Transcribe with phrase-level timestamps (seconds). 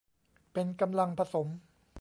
[0.53, 1.47] เป็นกำลังผสม